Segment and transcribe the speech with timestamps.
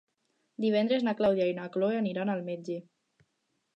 [0.65, 2.79] Divendres na Clàudia i na Cloè aniran al metge.